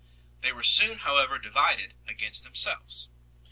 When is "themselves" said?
2.43-3.09